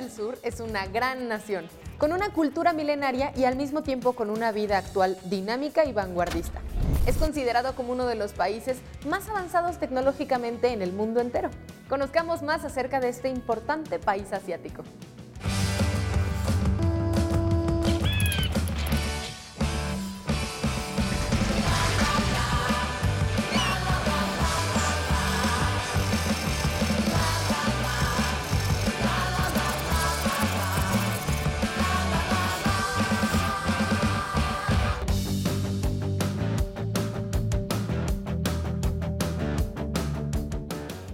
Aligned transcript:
del 0.00 0.10
Sur 0.10 0.38
es 0.42 0.60
una 0.60 0.86
gran 0.86 1.28
nación, 1.28 1.66
con 1.98 2.12
una 2.12 2.30
cultura 2.30 2.72
milenaria 2.72 3.32
y 3.36 3.44
al 3.44 3.56
mismo 3.56 3.82
tiempo 3.82 4.14
con 4.14 4.30
una 4.30 4.50
vida 4.50 4.78
actual 4.78 5.18
dinámica 5.24 5.84
y 5.84 5.92
vanguardista. 5.92 6.62
Es 7.06 7.18
considerado 7.18 7.74
como 7.74 7.92
uno 7.92 8.06
de 8.06 8.14
los 8.14 8.32
países 8.32 8.78
más 9.06 9.28
avanzados 9.28 9.78
tecnológicamente 9.78 10.72
en 10.72 10.80
el 10.80 10.94
mundo 10.94 11.20
entero. 11.20 11.50
Conozcamos 11.90 12.42
más 12.42 12.64
acerca 12.64 12.98
de 12.98 13.10
este 13.10 13.28
importante 13.28 13.98
país 13.98 14.32
asiático. 14.32 14.84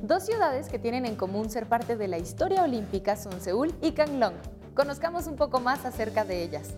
Dos 0.07 0.25
ciudades 0.25 0.69
que 0.69 0.79
tienen 0.79 1.05
en 1.05 1.17
común 1.17 1.51
ser 1.51 1.67
parte 1.67 1.97
de 1.97 2.07
la 2.07 2.17
historia 2.17 2.63
olímpica 2.63 3.17
son 3.17 3.41
Seúl 3.41 3.75
y 3.83 3.91
Gangneung. 3.91 4.37
Conozcamos 4.73 5.27
un 5.27 5.35
poco 5.35 5.59
más 5.59 5.85
acerca 5.85 6.25
de 6.25 6.45
ellas. 6.45 6.77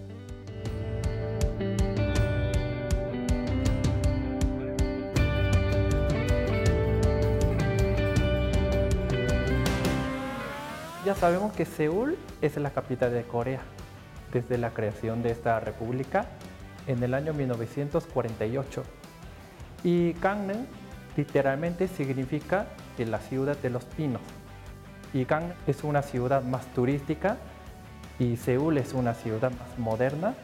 Ya 11.04 11.14
sabemos 11.14 11.52
que 11.52 11.66
Seúl 11.66 12.16
es 12.40 12.56
la 12.56 12.70
capital 12.70 13.12
de 13.12 13.24
Corea 13.24 13.60
desde 14.32 14.56
la 14.56 14.70
creación 14.70 15.22
de 15.22 15.32
esta 15.32 15.60
república 15.60 16.24
en 16.86 17.02
el 17.02 17.12
año 17.12 17.34
1948. 17.34 18.84
Y 19.84 20.14
Gangneung 20.14 20.64
literalmente 21.14 21.88
significa 21.88 22.68
la 23.06 23.20
ciudad 23.20 23.56
de 23.56 23.70
los 23.70 23.84
pinos. 23.84 24.22
Y 25.12 25.24
Gang 25.24 25.52
es 25.66 25.84
una 25.84 26.02
ciudad 26.02 26.42
más 26.42 26.66
turística 26.74 27.36
y 28.18 28.36
Seúl 28.36 28.78
es 28.78 28.92
una 28.94 29.14
ciudad 29.14 29.50
más 29.52 29.78
moderna 29.78 30.34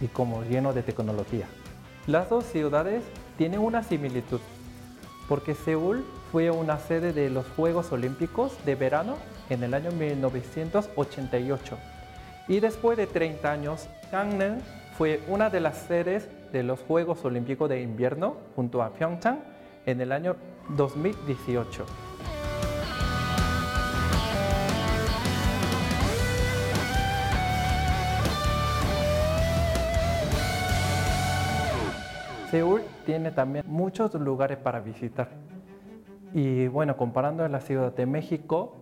y 0.00 0.08
como 0.08 0.42
lleno 0.44 0.72
de 0.72 0.82
tecnología. 0.82 1.46
Las 2.06 2.28
dos 2.28 2.44
ciudades 2.44 3.04
tienen 3.38 3.60
una 3.60 3.82
similitud 3.82 4.40
porque 5.28 5.54
Seúl 5.54 6.04
fue 6.32 6.50
una 6.50 6.78
sede 6.78 7.12
de 7.12 7.30
los 7.30 7.46
Juegos 7.56 7.92
Olímpicos 7.92 8.52
de 8.64 8.74
verano 8.74 9.16
en 9.48 9.62
el 9.62 9.74
año 9.74 9.90
1988 9.92 11.78
y 12.48 12.60
después 12.60 12.96
de 12.96 13.06
30 13.06 13.50
años 13.50 13.88
Gangneung 14.10 14.60
fue 14.98 15.22
una 15.28 15.50
de 15.50 15.60
las 15.60 15.78
sedes 15.78 16.28
de 16.52 16.62
los 16.62 16.80
Juegos 16.80 17.24
Olímpicos 17.24 17.68
de 17.68 17.80
invierno 17.80 18.36
junto 18.56 18.82
a 18.82 18.90
Pyeongchang 18.90 19.38
en 19.86 20.00
el 20.00 20.12
año 20.12 20.36
2018. 20.76 21.84
Seúl 32.50 32.82
tiene 33.06 33.30
también 33.30 33.64
muchos 33.68 34.12
lugares 34.14 34.58
para 34.58 34.80
visitar. 34.80 35.28
Y 36.34 36.66
bueno, 36.68 36.96
comparando 36.96 37.44
a 37.44 37.48
la 37.48 37.60
Ciudad 37.60 37.94
de 37.94 38.06
México, 38.06 38.76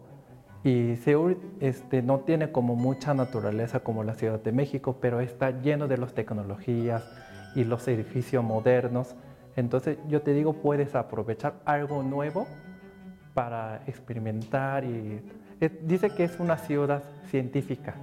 y 0.64 0.96
Seúl 0.96 1.38
este, 1.60 2.02
no 2.02 2.20
tiene 2.20 2.50
como 2.50 2.74
mucha 2.76 3.14
naturaleza 3.14 3.80
como 3.80 4.04
la 4.04 4.14
Ciudad 4.14 4.40
de 4.42 4.52
México, 4.52 4.96
pero 5.00 5.20
está 5.20 5.50
lleno 5.50 5.86
de 5.86 5.98
las 5.98 6.14
tecnologías 6.14 7.04
y 7.54 7.64
los 7.64 7.86
edificios 7.88 8.42
modernos. 8.42 9.14
Entonces 9.58 9.98
yo 10.06 10.22
te 10.22 10.34
digo, 10.34 10.52
puedes 10.52 10.94
aprovechar 10.94 11.54
algo 11.64 12.04
nuevo 12.04 12.46
para 13.34 13.82
experimentar 13.88 14.84
y 14.84 15.20
dice 15.82 16.10
que 16.10 16.22
es 16.22 16.38
una 16.38 16.58
ciudad 16.58 17.02
científica. 17.28 17.96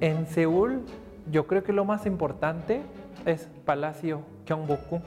En 0.00 0.26
Seúl 0.26 0.82
yo 1.32 1.46
creo 1.46 1.64
que 1.64 1.72
lo 1.72 1.86
más 1.86 2.04
importante 2.04 2.82
es 3.24 3.48
Palacio 3.64 4.20
Gyeongbokgung 4.44 5.00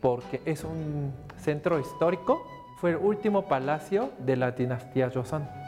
porque 0.00 0.40
es 0.44 0.62
un 0.62 1.12
centro 1.36 1.80
histórico, 1.80 2.46
fue 2.78 2.90
el 2.90 2.98
último 2.98 3.48
palacio 3.48 4.10
de 4.20 4.36
la 4.36 4.52
dinastía 4.52 5.10
Joseon. 5.12 5.65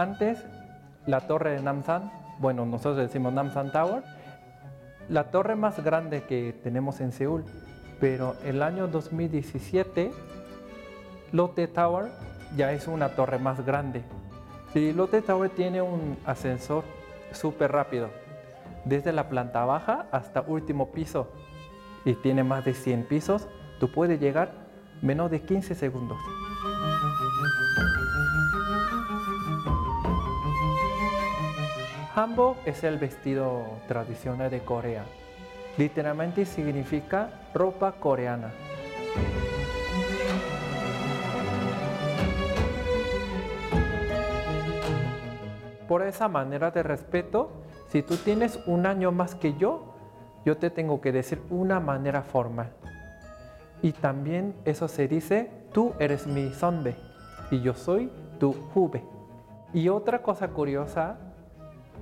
Antes, 0.00 0.42
la 1.04 1.20
torre 1.26 1.50
de 1.50 1.62
Namsan, 1.62 2.10
bueno, 2.38 2.64
nosotros 2.64 2.96
decimos 2.96 3.34
Namsan 3.34 3.70
Tower, 3.70 4.02
la 5.10 5.24
torre 5.24 5.56
más 5.56 5.84
grande 5.84 6.22
que 6.22 6.58
tenemos 6.62 7.02
en 7.02 7.12
Seúl, 7.12 7.44
pero 8.00 8.34
el 8.46 8.62
año 8.62 8.88
2017, 8.88 10.10
Lotte 11.32 11.68
Tower 11.68 12.10
ya 12.56 12.72
es 12.72 12.88
una 12.88 13.10
torre 13.10 13.38
más 13.38 13.62
grande. 13.66 14.02
Y 14.74 14.94
Lotte 14.94 15.20
Tower 15.20 15.50
tiene 15.50 15.82
un 15.82 16.16
ascensor 16.24 16.82
súper 17.32 17.70
rápido, 17.70 18.08
desde 18.86 19.12
la 19.12 19.28
planta 19.28 19.66
baja 19.66 20.06
hasta 20.12 20.40
último 20.40 20.92
piso, 20.92 21.30
y 22.06 22.14
tiene 22.14 22.42
más 22.42 22.64
de 22.64 22.72
100 22.72 23.04
pisos, 23.04 23.48
tú 23.78 23.92
puedes 23.92 24.18
llegar 24.18 24.50
menos 25.02 25.30
de 25.30 25.42
15 25.42 25.74
segundos. 25.74 26.16
Hanbok 32.12 32.56
es 32.66 32.82
el 32.82 32.98
vestido 32.98 33.62
tradicional 33.86 34.50
de 34.50 34.58
Corea. 34.60 35.04
Literalmente 35.78 36.44
significa 36.44 37.30
ropa 37.54 37.92
coreana. 37.92 38.50
Por 45.86 46.02
esa 46.02 46.26
manera 46.26 46.72
de 46.72 46.82
respeto, 46.82 47.52
si 47.86 48.02
tú 48.02 48.16
tienes 48.16 48.58
un 48.66 48.86
año 48.86 49.12
más 49.12 49.36
que 49.36 49.54
yo, 49.54 49.94
yo 50.44 50.56
te 50.56 50.70
tengo 50.70 51.00
que 51.00 51.12
decir 51.12 51.40
una 51.48 51.78
manera 51.78 52.22
formal. 52.22 52.72
Y 53.82 53.92
también 53.92 54.56
eso 54.64 54.88
se 54.88 55.06
dice, 55.06 55.48
tú 55.72 55.92
eres 56.00 56.26
mi 56.26 56.52
sonbe 56.52 56.96
y 57.52 57.60
yo 57.60 57.74
soy 57.74 58.10
tu 58.40 58.52
jube. 58.52 59.04
Y 59.72 59.88
otra 59.88 60.22
cosa 60.22 60.48
curiosa 60.48 61.29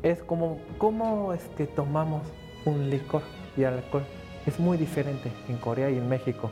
es 0.03 0.23
como 0.23 0.59
cómo 0.79 1.33
es 1.33 1.43
que 1.57 1.67
tomamos 1.67 2.23
un 2.65 2.91
licor 2.91 3.23
y 3.57 3.65
alcohol. 3.65 4.05
Es 4.47 4.59
muy 4.59 4.77
diferente 4.79 5.31
en 5.49 5.59
Corea 5.59 5.91
y 5.91 5.99
en 5.99 6.09
México. 6.09 6.51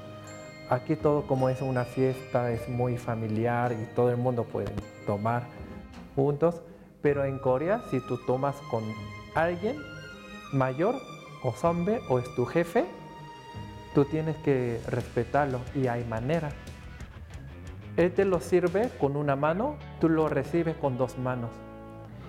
Aquí 0.68 0.96
todo 0.96 1.22
como 1.26 1.48
es 1.48 1.62
una 1.62 1.84
fiesta, 1.84 2.50
es 2.50 2.68
muy 2.68 2.96
familiar 2.98 3.72
y 3.72 3.94
todo 3.94 4.10
el 4.10 4.16
mundo 4.16 4.44
puede 4.44 4.72
tomar 5.06 5.44
juntos. 6.14 6.62
Pero 7.02 7.24
en 7.24 7.38
Corea, 7.38 7.82
si 7.90 8.00
tú 8.00 8.18
tomas 8.26 8.56
con 8.70 8.82
alguien 9.34 9.76
mayor 10.52 10.96
o 11.44 11.52
zombie 11.52 12.00
o 12.08 12.18
es 12.18 12.34
tu 12.34 12.44
jefe, 12.46 12.84
tú 13.94 14.04
tienes 14.04 14.36
que 14.38 14.80
respetarlo 14.88 15.60
y 15.74 15.86
hay 15.86 16.04
manera. 16.04 16.50
Él 17.96 18.12
te 18.12 18.24
lo 18.24 18.40
sirve 18.40 18.90
con 19.00 19.16
una 19.16 19.36
mano, 19.36 19.76
tú 20.00 20.08
lo 20.08 20.28
recibes 20.28 20.76
con 20.76 20.98
dos 20.98 21.16
manos. 21.16 21.50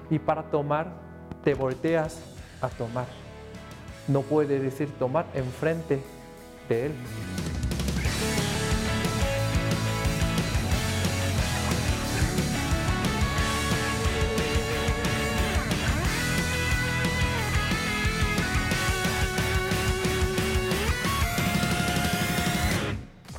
Y 0.09 0.19
para 0.19 0.43
tomar 0.43 1.06
te 1.43 1.53
volteas 1.53 2.19
a 2.61 2.69
tomar. 2.69 3.07
No 4.07 4.21
puede 4.21 4.59
decir 4.59 4.89
tomar 4.97 5.25
enfrente 5.33 6.01
de 6.69 6.85
él. 6.87 6.91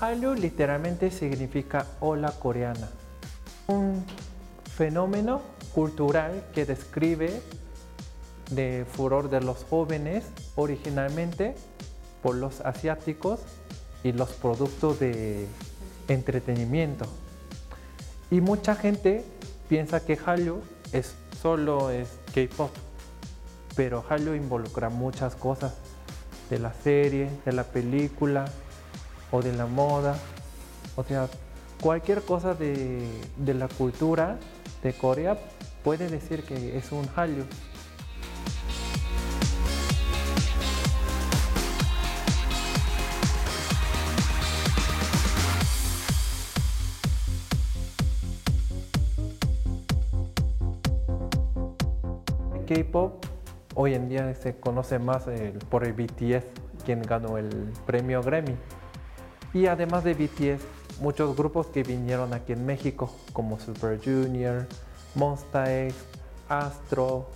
Hallyu 0.00 0.34
literalmente 0.34 1.10
significa 1.10 1.84
ola 2.00 2.30
coreana, 2.30 2.88
un 3.66 4.04
fenómeno 4.76 5.42
cultural 5.74 6.44
que 6.54 6.64
describe 6.64 7.42
de 8.50 8.86
furor 8.90 9.30
de 9.30 9.40
los 9.40 9.64
jóvenes 9.64 10.24
originalmente 10.56 11.54
por 12.22 12.34
los 12.34 12.60
asiáticos 12.62 13.40
y 14.02 14.12
los 14.12 14.30
productos 14.30 15.00
de 15.00 15.46
entretenimiento. 16.08 17.06
Y 18.30 18.40
mucha 18.40 18.74
gente 18.74 19.24
piensa 19.68 20.00
que 20.00 20.16
Hallyu 20.16 20.60
es 20.92 21.14
solo 21.40 21.90
es 21.90 22.08
K-pop, 22.34 22.70
pero 23.76 24.04
Hallyu 24.08 24.34
involucra 24.34 24.88
muchas 24.88 25.34
cosas. 25.34 25.74
de 26.50 26.58
la 26.58 26.72
serie, 26.72 27.28
de 27.44 27.52
la 27.52 27.64
película 27.64 28.46
o 29.30 29.42
de 29.42 29.52
la 29.52 29.66
moda. 29.66 30.16
O 30.96 31.04
sea, 31.04 31.28
cualquier 31.80 32.22
cosa 32.22 32.54
de, 32.54 33.06
de 33.36 33.54
la 33.54 33.68
cultura 33.68 34.38
de 34.82 34.94
Corea 34.94 35.38
puede 35.84 36.08
decir 36.08 36.44
que 36.44 36.78
es 36.78 36.90
un 36.90 37.06
Hallyu. 37.14 37.44
K-pop 52.68 53.24
hoy 53.74 53.94
en 53.94 54.10
día 54.10 54.34
se 54.34 54.60
conoce 54.60 54.98
más 54.98 55.24
por 55.70 55.84
el 55.84 55.94
BTS, 55.94 56.44
quien 56.84 57.00
ganó 57.00 57.38
el 57.38 57.48
premio 57.86 58.22
Grammy. 58.22 58.56
Y 59.54 59.66
además 59.66 60.04
de 60.04 60.12
BTS, 60.12 60.62
muchos 61.00 61.34
grupos 61.34 61.68
que 61.68 61.82
vinieron 61.82 62.34
aquí 62.34 62.52
en 62.52 62.66
México, 62.66 63.10
como 63.32 63.58
Super 63.58 63.98
Junior, 64.04 64.66
Monsta 65.14 65.74
X, 65.84 65.94
Astro 66.50 67.30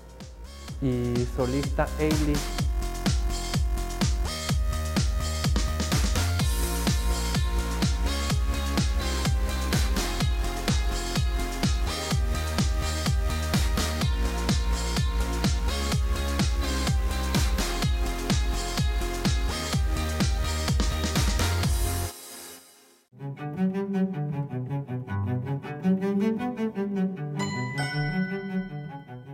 y 0.83 1.15
solista 1.35 1.87
Ailey. 1.99 2.37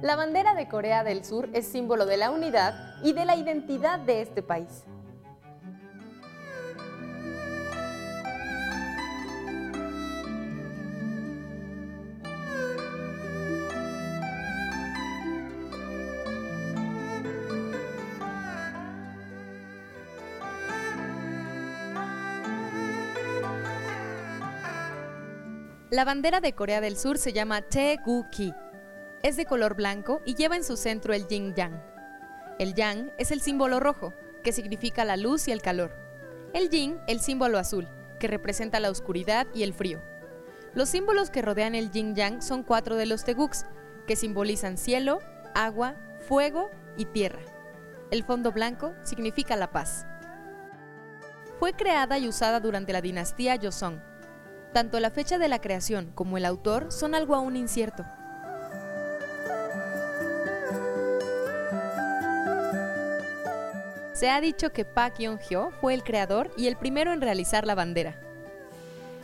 La 0.00 0.14
bandera 0.14 0.54
de 0.54 0.68
Corea 0.68 1.02
del 1.02 1.24
Sur 1.24 1.48
es 1.54 1.66
símbolo 1.66 2.06
de 2.06 2.16
la 2.16 2.30
unidad 2.30 2.94
y 3.02 3.14
de 3.14 3.24
la 3.24 3.34
identidad 3.34 3.98
de 3.98 4.22
este 4.22 4.44
país. 4.44 4.84
La 25.90 26.04
bandera 26.04 26.40
de 26.40 26.52
Corea 26.52 26.80
del 26.80 26.96
Sur 26.96 27.18
se 27.18 27.32
llama 27.32 27.62
Tae-gu-ki. 27.62 28.54
Es 29.22 29.36
de 29.36 29.46
color 29.46 29.74
blanco 29.74 30.22
y 30.24 30.36
lleva 30.36 30.54
en 30.54 30.62
su 30.62 30.76
centro 30.76 31.12
el 31.12 31.26
yin-yang. 31.26 31.82
El 32.60 32.74
yang 32.74 33.10
es 33.18 33.32
el 33.32 33.40
símbolo 33.40 33.80
rojo, 33.80 34.14
que 34.44 34.52
significa 34.52 35.04
la 35.04 35.16
luz 35.16 35.48
y 35.48 35.52
el 35.52 35.60
calor. 35.60 35.92
El 36.52 36.70
yin, 36.70 36.98
el 37.08 37.20
símbolo 37.20 37.58
azul, 37.58 37.88
que 38.20 38.28
representa 38.28 38.80
la 38.80 38.90
oscuridad 38.90 39.46
y 39.54 39.64
el 39.64 39.74
frío. 39.74 40.00
Los 40.74 40.88
símbolos 40.88 41.30
que 41.30 41.42
rodean 41.42 41.74
el 41.74 41.90
yin-yang 41.90 42.42
son 42.42 42.62
cuatro 42.62 42.96
de 42.96 43.06
los 43.06 43.24
teguks, 43.24 43.66
que 44.06 44.16
simbolizan 44.16 44.78
cielo, 44.78 45.18
agua, 45.54 45.96
fuego 46.20 46.70
y 46.96 47.04
tierra. 47.06 47.40
El 48.10 48.22
fondo 48.22 48.52
blanco 48.52 48.94
significa 49.02 49.56
la 49.56 49.72
paz. 49.72 50.06
Fue 51.58 51.72
creada 51.72 52.18
y 52.18 52.28
usada 52.28 52.60
durante 52.60 52.92
la 52.92 53.02
dinastía 53.02 53.58
Joseon. 53.60 54.00
Tanto 54.72 55.00
la 55.00 55.10
fecha 55.10 55.38
de 55.38 55.48
la 55.48 55.60
creación 55.60 56.12
como 56.14 56.38
el 56.38 56.44
autor 56.44 56.92
son 56.92 57.14
algo 57.14 57.34
aún 57.34 57.56
incierto. 57.56 58.04
Se 64.18 64.30
ha 64.30 64.40
dicho 64.40 64.72
que 64.72 64.84
Park 64.84 65.18
Yeon-hyo 65.18 65.70
fue 65.80 65.94
el 65.94 66.02
creador 66.02 66.50
y 66.56 66.66
el 66.66 66.74
primero 66.74 67.12
en 67.12 67.20
realizar 67.20 67.64
la 67.64 67.76
bandera. 67.76 68.18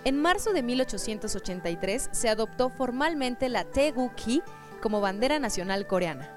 En 0.04 0.22
marzo 0.22 0.52
de 0.52 0.62
1883 0.62 2.10
se 2.12 2.28
adoptó 2.28 2.70
formalmente 2.70 3.48
la 3.48 3.64
Tae-gu-ki 3.64 4.44
como 4.80 5.00
bandera 5.00 5.40
nacional 5.40 5.88
coreana. 5.88 6.30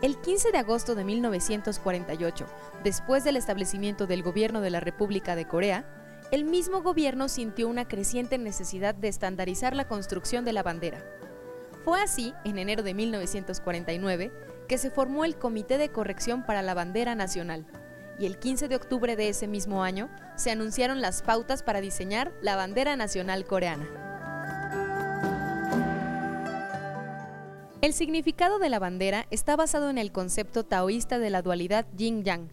El 0.00 0.18
15 0.18 0.50
de 0.50 0.56
agosto 0.56 0.94
de 0.94 1.04
1948, 1.04 2.46
después 2.84 3.22
del 3.22 3.36
establecimiento 3.36 4.06
del 4.06 4.22
gobierno 4.22 4.62
de 4.62 4.70
la 4.70 4.80
República 4.80 5.36
de 5.36 5.46
Corea, 5.46 5.84
el 6.30 6.46
mismo 6.46 6.80
gobierno 6.80 7.28
sintió 7.28 7.68
una 7.68 7.86
creciente 7.86 8.38
necesidad 8.38 8.94
de 8.94 9.08
estandarizar 9.08 9.76
la 9.76 9.86
construcción 9.86 10.46
de 10.46 10.54
la 10.54 10.62
bandera. 10.62 11.04
Fue 11.84 12.00
así, 12.00 12.32
en 12.46 12.56
enero 12.56 12.82
de 12.82 12.94
1949, 12.94 14.32
que 14.70 14.78
se 14.78 14.92
formó 14.92 15.24
el 15.24 15.34
Comité 15.34 15.78
de 15.78 15.90
Corrección 15.90 16.44
para 16.44 16.62
la 16.62 16.74
Bandera 16.74 17.16
Nacional, 17.16 17.66
y 18.20 18.26
el 18.26 18.38
15 18.38 18.68
de 18.68 18.76
octubre 18.76 19.16
de 19.16 19.28
ese 19.28 19.48
mismo 19.48 19.82
año 19.82 20.08
se 20.36 20.52
anunciaron 20.52 21.00
las 21.00 21.22
pautas 21.22 21.64
para 21.64 21.80
diseñar 21.80 22.32
la 22.40 22.54
bandera 22.54 22.94
nacional 22.94 23.44
coreana. 23.46 23.88
El 27.80 27.92
significado 27.92 28.60
de 28.60 28.68
la 28.68 28.78
bandera 28.78 29.26
está 29.32 29.56
basado 29.56 29.90
en 29.90 29.98
el 29.98 30.12
concepto 30.12 30.64
taoísta 30.64 31.18
de 31.18 31.30
la 31.30 31.42
dualidad 31.42 31.86
yin-yang. 31.96 32.52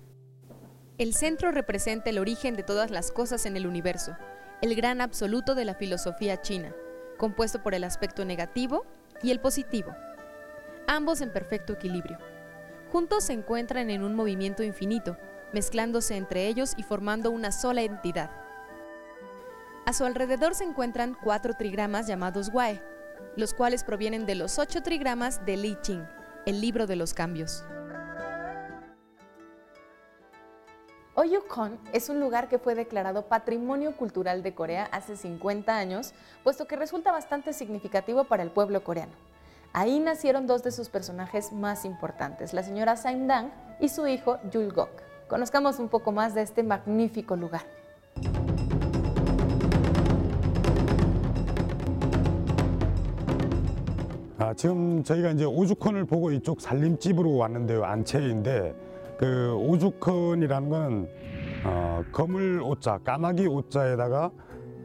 El 0.98 1.14
centro 1.14 1.52
representa 1.52 2.10
el 2.10 2.18
origen 2.18 2.56
de 2.56 2.64
todas 2.64 2.90
las 2.90 3.12
cosas 3.12 3.46
en 3.46 3.58
el 3.58 3.68
universo, 3.68 4.18
el 4.64 4.74
gran 4.74 5.02
absoluto 5.02 5.54
de 5.54 5.66
la 5.66 5.76
filosofía 5.76 6.42
china, 6.42 6.74
compuesto 7.20 7.62
por 7.62 7.76
el 7.76 7.84
aspecto 7.84 8.26
negativo 8.26 8.88
y 9.22 9.30
el 9.30 9.40
positivo, 9.40 9.94
ambos 10.88 11.22
en 11.22 11.32
perfecto 11.32 11.74
equilibrio. 11.74 12.18
Juntos 12.92 13.26
se 13.26 13.34
encuentran 13.34 13.90
en 13.90 14.04
un 14.04 14.16
movimiento 14.16 14.64
infinito, 14.64 15.18
mezclándose 15.54 16.16
entre 16.16 16.48
ellos 16.48 16.74
y 16.78 16.84
formando 16.84 17.30
una 17.30 17.52
sola 17.52 17.82
entidad. 17.82 18.32
A 19.86 19.94
su 19.94 20.06
alrededor 20.06 20.56
se 20.56 20.64
encuentran 20.64 21.16
cuatro 21.22 21.54
trigramas 21.54 22.08
llamados 22.08 22.50
Wae, 22.54 22.82
los 23.36 23.54
cuales 23.54 23.84
provienen 23.84 24.26
de 24.26 24.36
los 24.36 24.58
ocho 24.58 24.82
trigramas 24.82 25.46
de 25.46 25.58
Li 25.58 25.78
Ching, 25.82 26.06
el 26.46 26.62
libro 26.62 26.88
de 26.88 26.96
los 26.96 27.14
cambios. 27.14 27.64
Oyukon 31.16 31.80
es 31.94 32.10
un 32.10 32.20
lugar 32.20 32.48
que 32.48 32.60
fue 32.60 32.76
declarado 32.76 33.28
Patrimonio 33.28 33.98
Cultural 33.98 34.44
de 34.44 34.54
Corea 34.54 34.88
hace 34.92 35.18
50 35.18 35.76
años, 35.76 36.14
puesto 36.44 36.68
que 36.68 36.76
resulta 36.76 37.12
bastante 37.12 37.54
significativo 37.54 38.26
para 38.26 38.44
el 38.44 38.52
pueblo 38.52 38.84
coreano. 38.84 39.14
Ahí 39.80 40.00
nacieron 40.00 40.48
dos 40.48 40.64
de 40.64 40.72
sus 40.72 40.90
personajes 40.90 41.54
más 41.54 41.86
importantes, 41.86 42.52
la 42.52 42.64
señora 42.64 42.96
Saim-dang 42.96 43.52
y 43.80 43.90
su 43.90 44.08
hijo 44.08 44.40
Yul-gok. 44.52 44.90
Conozcamos 45.28 45.78
un 45.78 45.88
poco 45.88 46.12
más 46.12 46.34
de 46.34 46.42
este 46.42 46.64
magnífico 46.64 47.36
lugar. 47.36 47.62
아, 54.40 54.52
지금 54.56 55.04
저희가 55.04 55.30
이제 55.30 55.46
오죽헌을 55.46 56.06
보고 56.06 56.32
이쪽 56.32 56.60
살림집으로 56.60 57.36
왔는데요. 57.36 57.84
안채인데 57.86 58.74
그 59.20 59.54
오죽헌이라는 59.58 60.70
거는 60.70 61.08
어, 61.66 62.04
검을 62.12 62.62
오자, 62.64 62.98
까마귀 63.04 63.46
오자에다가 63.46 64.32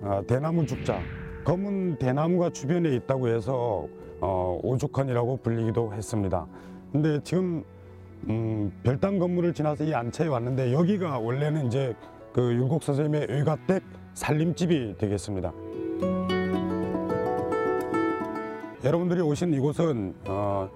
어, 0.03 0.23
대나무 0.27 0.67
죽자, 0.67 1.01
검은 1.45 1.97
대나무가 1.97 2.51
주변에 2.51 2.95
있다고 2.97 3.29
해서 3.29 3.89
어, 4.23 4.59
오죽헌이라고 4.63 5.39
불리기도 5.39 5.93
했습니다. 5.93 6.47
근데 6.93 7.21
지금 7.25 7.65
음, 8.29 8.73
별당 8.85 9.19
건물을 9.19 9.53
지나서 9.53 9.83
이 9.83 9.93
안채에 9.93 10.29
왔는데 10.29 10.73
여기가 10.73 11.19
원래는 11.19 11.67
이제 11.67 11.95
그 12.33 12.41
율곡 12.41 12.85
선생님의 12.85 13.27
의가댁 13.29 13.83
살림집이 14.15 14.95
되겠습니다. 14.97 15.53
여러분들이 18.85 19.21
오신 19.21 19.55
이곳은 19.55 20.15
어, 20.29 20.69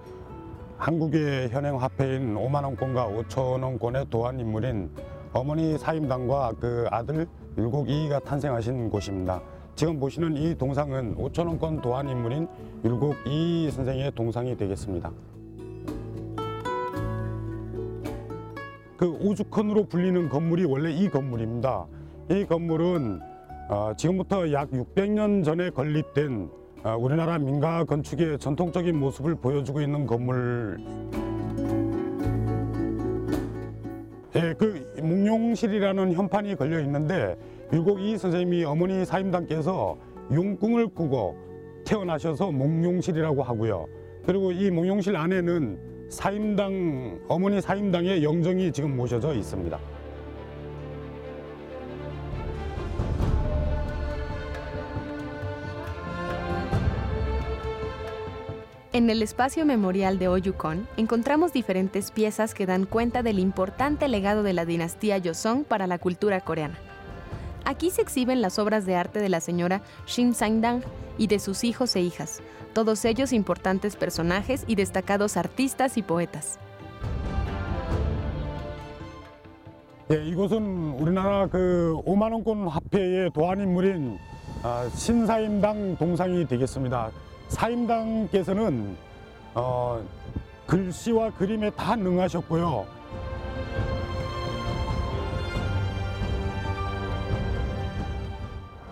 한국의 0.77 1.49
현행 1.49 1.81
화폐인 1.81 2.35
5만 2.35 2.63
원권과 2.63 3.07
5천 3.07 3.63
원권의 3.63 4.07
도안 4.09 4.39
인물인 4.39 4.91
어머니 5.31 5.77
사임당과 5.77 6.53
그 6.59 6.85
아들 6.91 7.27
율곡 7.57 7.89
이이가 7.89 8.19
탄생하신 8.19 8.89
곳입니다. 8.89 9.41
지금 9.77 9.99
보시는 9.99 10.35
이 10.35 10.55
동상은 10.57 11.15
5천 11.17 11.45
원권 11.45 11.81
도안 11.83 12.09
인물인 12.09 12.47
율곡 12.83 13.15
이이 13.27 13.69
선생의 13.69 14.11
동상이 14.15 14.57
되겠습니다. 14.57 15.11
그 18.97 19.07
오죽헌으로 19.21 19.83
불리는 19.83 20.29
건물이 20.29 20.65
원래 20.65 20.91
이 20.91 21.07
건물입니다. 21.07 21.85
이 22.31 22.43
건물은 22.45 23.19
어, 23.69 23.91
지금부터 23.95 24.51
약 24.51 24.71
600년 24.71 25.45
전에 25.45 25.69
건립된 25.69 26.49
어, 26.83 26.95
우리나라 26.97 27.37
민가 27.37 27.83
건축의 27.83 28.39
전통적인 28.39 28.99
모습을 28.99 29.35
보여주고 29.35 29.81
있는 29.81 30.07
건물. 30.07 30.79
예, 34.35 34.55
그 34.57 34.91
몽룡실이라는 35.03 36.13
현판이 36.13 36.55
걸려 36.55 36.79
있는데 36.79 37.37
율곡 37.71 37.99
이 37.99 38.17
선생님이 38.17 38.63
어머니 38.63 39.03
사임당께서 39.03 39.97
용궁을 40.31 40.87
꾸고 40.87 41.35
태어나셔서 41.85 42.51
몽룡실이라고 42.51 43.43
하고요. 43.43 43.87
그리고 44.25 44.51
이 44.51 44.71
몽룡실 44.71 45.15
안에는 45.15 46.07
사임당 46.09 47.19
어머니 47.27 47.59
사임당의 47.59 48.23
영정이 48.23 48.71
지금 48.71 48.95
모셔져 48.95 49.33
있습니다. 49.33 49.77
En 58.93 59.11
el 59.11 59.21
espacio 59.21 59.63
memorial 59.63 60.17
de 60.17 60.27
Oyukon 60.27 60.87
encontramos 60.97 61.53
diferentes 61.53 62.11
piezas 62.11 62.55
que 62.55 62.65
dan 62.65 62.85
cuenta 62.85 63.21
del 63.21 63.37
importante 63.37 64.07
legado 64.07 64.41
de 64.41 64.53
la 64.53 64.65
dinastía 64.65 65.21
Joseon 65.23 65.65
para 65.65 65.85
la 65.85 65.99
cultura 65.99 66.41
coreana. 66.41 66.86
Aquí 67.66 67.90
se 67.90 68.02
exhiben 68.02 68.42
las 68.42 68.58
obras 68.58 68.86
de 68.86 68.96
arte 68.96 69.20
de 69.20 69.28
la 69.28 69.40
señora 69.40 69.82
Shin 70.06 70.34
Sang-dang 70.34 70.82
y 71.18 71.26
de 71.26 71.38
sus 71.38 71.64
hijos 71.64 71.94
e 71.96 72.00
hijas, 72.00 72.40
todos 72.74 73.04
ellos 73.04 73.32
importantes 73.32 73.96
personajes 73.96 74.64
y 74.66 74.74
destacados 74.74 75.36
artistas 75.36 75.96
y 75.96 76.02
poetas. 76.02 76.58
예, 80.10 80.22
이곳은 80.26 80.96
우리나라 81.00 81.46
그 81.46 81.96
5만 82.04 82.32
원권 82.32 82.66
화폐의 82.66 83.30
도안 83.32 83.60
인물인 83.60 84.18
아, 84.62 84.86
신사임당 84.94 85.96
동상이 85.96 86.46
되겠습니다. 86.46 87.10
사임당께서는 87.48 88.96
어, 89.54 90.02
글씨와 90.66 91.30
그림에 91.30 91.70
다 91.70 91.96
능하셨고요. 91.96 92.95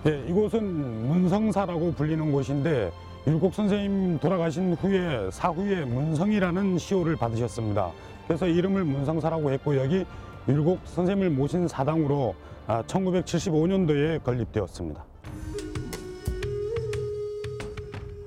예, 0.08 0.24
이곳은 0.30 0.64
문성사라고 1.08 1.94
불리는 1.94 2.32
곳인데 2.32 2.92
율곡 3.26 3.56
선생님 3.56 4.20
돌아가신 4.20 4.74
후에 4.76 5.32
사후에 5.32 5.84
문성이라는 5.84 6.78
시호를 6.78 7.16
받으셨습니다. 7.16 7.92
그래서 8.28 8.46
이름을 8.46 8.84
문성사라고 8.84 9.52
했고 9.52 9.76
여기 9.76 10.06
율곡 10.48 10.82
선생님을 10.86 11.32
모신 11.32 11.68
사당으로 11.68 12.36
1975년도에 12.68 14.22
건립되었습니다. 14.24 15.04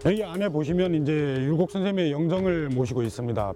여기 0.07 0.25
안에 0.25 0.49
보시면 0.49 0.97
이제 0.97 1.13
율곡 1.13 1.71
선생님의 1.71 2.11
영정을 2.11 2.71
모시고 2.71 3.05
있습니다. 3.05 3.53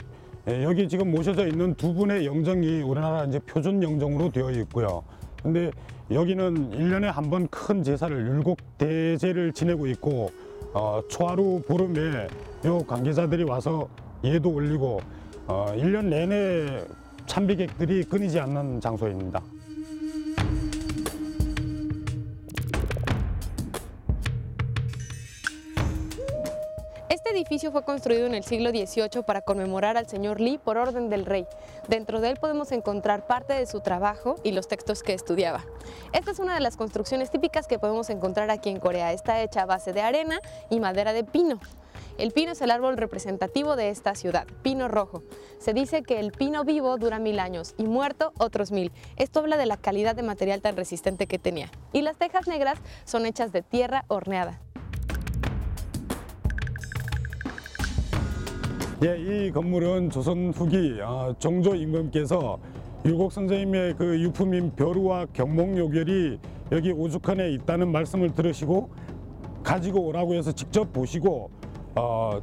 예, 0.48 0.62
여기 0.62 0.88
지금 0.88 1.10
모셔져 1.10 1.48
있는 1.48 1.74
두 1.74 1.92
분의 1.92 2.24
영정이 2.24 2.82
우리나라 2.82 3.24
이제 3.24 3.40
표준 3.40 3.82
영정으로 3.82 4.30
되어 4.30 4.52
있고요. 4.52 5.02
근데 5.42 5.72
여기는 6.14 6.72
일년에 6.72 7.08
한 7.08 7.30
번 7.30 7.46
큰 7.48 7.82
제사를 7.82 8.14
율곡 8.16 8.58
대제를 8.78 9.52
지내고 9.52 9.86
있고 9.88 10.30
어, 10.74 11.00
초하루 11.08 11.62
보름에 11.66 12.26
요 12.64 12.78
관계자들이 12.80 13.44
와서 13.44 13.88
예도 14.24 14.50
올리고 14.50 15.00
어, 15.46 15.66
1년 15.76 16.06
내내 16.06 16.84
참비객들이 17.26 18.04
끊이지 18.04 18.38
않는 18.40 18.80
장소입니다. 18.80 19.40
Edificio 27.32 27.72
fue 27.72 27.84
construido 27.84 28.26
en 28.26 28.34
el 28.34 28.44
siglo 28.44 28.70
XVIII 28.70 29.22
para 29.26 29.42
conmemorar 29.42 29.96
al 29.96 30.06
señor 30.06 30.40
Lee 30.40 30.58
por 30.58 30.78
orden 30.78 31.10
del 31.10 31.26
rey. 31.26 31.46
Dentro 31.88 32.20
de 32.20 32.30
él 32.30 32.36
podemos 32.40 32.72
encontrar 32.72 33.26
parte 33.26 33.54
de 33.54 33.66
su 33.66 33.80
trabajo 33.80 34.36
y 34.44 34.52
los 34.52 34.68
textos 34.68 35.02
que 35.02 35.14
estudiaba. 35.14 35.64
Esta 36.12 36.30
es 36.30 36.38
una 36.38 36.54
de 36.54 36.60
las 36.60 36.76
construcciones 36.76 37.30
típicas 37.30 37.66
que 37.66 37.78
podemos 37.78 38.10
encontrar 38.10 38.50
aquí 38.50 38.70
en 38.70 38.78
Corea. 38.78 39.12
Está 39.12 39.42
hecha 39.42 39.62
a 39.62 39.66
base 39.66 39.92
de 39.92 40.02
arena 40.02 40.40
y 40.70 40.80
madera 40.80 41.12
de 41.12 41.24
pino. 41.24 41.58
El 42.18 42.32
pino 42.32 42.52
es 42.52 42.60
el 42.60 42.70
árbol 42.70 42.96
representativo 42.96 43.74
de 43.74 43.88
esta 43.88 44.14
ciudad, 44.14 44.46
pino 44.62 44.88
rojo. 44.88 45.22
Se 45.58 45.72
dice 45.72 46.02
que 46.02 46.20
el 46.20 46.32
pino 46.32 46.64
vivo 46.64 46.96
dura 46.98 47.18
mil 47.18 47.40
años 47.40 47.74
y 47.78 47.84
muerto 47.84 48.32
otros 48.38 48.70
mil. 48.70 48.92
Esto 49.16 49.40
habla 49.40 49.56
de 49.56 49.66
la 49.66 49.78
calidad 49.78 50.14
de 50.14 50.22
material 50.22 50.60
tan 50.60 50.76
resistente 50.76 51.26
que 51.26 51.38
tenía. 51.38 51.70
Y 51.92 52.02
las 52.02 52.16
tejas 52.16 52.46
negras 52.46 52.78
son 53.04 53.26
hechas 53.26 53.52
de 53.52 53.62
tierra 53.62 54.04
horneada. 54.08 54.60
예, 59.04 59.16
이 59.18 59.50
건물은 59.50 60.10
조선 60.10 60.52
후기 60.54 61.00
어, 61.02 61.34
정조 61.40 61.74
임금께서 61.74 62.56
율곡 63.04 63.32
선생님의 63.32 63.96
그 63.96 64.20
유품인 64.20 64.76
벼루와 64.76 65.26
경목요결이 65.32 66.38
여기 66.70 66.92
오죽헌에 66.92 67.50
있다는 67.50 67.90
말씀을 67.90 68.32
들으시고 68.32 68.90
가지고 69.64 70.06
오라고 70.06 70.34
해서 70.34 70.52
직접 70.52 70.92
보시고 70.92 71.50
어, 71.96 72.38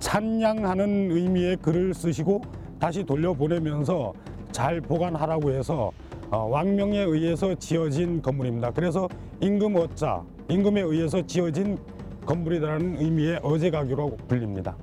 찬양하는 0.00 1.12
의미의 1.12 1.56
글을 1.56 1.94
쓰시고 1.94 2.42
다시 2.78 3.04
돌려보내면서 3.04 4.12
잘 4.50 4.82
보관하라고 4.82 5.50
해서 5.52 5.92
어, 6.30 6.44
왕명에 6.44 6.98
의해서 6.98 7.54
지어진 7.54 8.20
건물입니다. 8.20 8.72
그래서 8.72 9.08
임금 9.40 9.76
어자, 9.76 10.22
임금에 10.50 10.82
의해서 10.82 11.26
지어진 11.26 11.78
건물이라는 12.26 13.00
의미의 13.00 13.40
어제가교로 13.42 14.18
불립니다. 14.28 14.76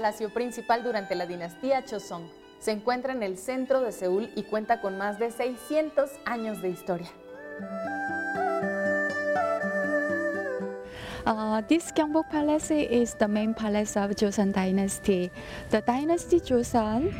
Palacio 0.00 0.30
principal 0.30 0.82
durante 0.82 1.14
la 1.14 1.26
dinastía 1.26 1.84
Choson. 1.84 2.26
Se 2.58 2.70
encuentra 2.70 3.12
en 3.12 3.22
el 3.22 3.36
centro 3.36 3.82
de 3.82 3.92
Seúl 3.92 4.30
y 4.34 4.44
cuenta 4.44 4.80
con 4.80 4.96
más 4.96 5.18
de 5.18 5.30
600 5.30 6.10
años 6.24 6.62
de 6.62 6.70
historia. 6.70 7.08
Uh, 11.26 11.60
this 11.68 11.92
Gyeongbok 11.92 12.30
Palace 12.30 12.70
is 12.70 13.14
the 13.14 13.28
main 13.28 13.52
palace 13.52 13.94
of 13.94 14.12
Joseon 14.12 14.52
Dynasty. 14.52 15.30
The 15.68 15.82
dynasty 15.82 16.40
Joseon 16.40 17.12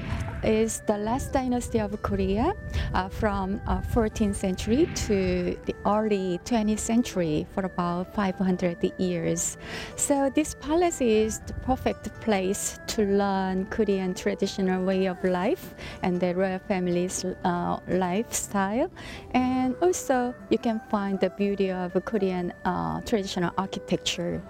is 0.44 0.80
the 0.86 0.96
last 0.96 1.32
dynasty 1.32 1.78
of 1.78 2.00
Korea 2.02 2.54
uh, 2.94 3.08
from 3.08 3.60
uh, 3.66 3.80
14th 3.80 4.34
century 4.34 4.88
to 5.06 5.58
the 5.66 5.74
early 5.86 6.40
20th 6.44 6.78
century 6.78 7.46
for 7.54 7.64
about 7.64 8.14
500 8.14 8.92
years. 8.98 9.58
So 9.96 10.30
this 10.34 10.54
palace 10.54 11.00
is 11.00 11.40
the 11.40 11.54
perfect 11.54 12.08
place 12.20 12.78
to 12.88 13.04
learn 13.04 13.66
Korean 13.66 14.14
traditional 14.14 14.84
way 14.84 15.06
of 15.06 15.22
life 15.24 15.74
and 16.02 16.20
the 16.20 16.34
royal 16.34 16.58
family's 16.58 17.24
uh, 17.44 17.78
lifestyle. 17.88 18.90
And 19.34 19.74
also 19.82 20.34
you 20.48 20.58
can 20.58 20.80
find 20.90 21.18
the 21.20 21.30
beauty 21.30 21.70
of 21.70 21.92
Korean 22.04 22.52
uh, 22.64 23.00
traditional 23.02 23.52
architecture. 23.58 24.42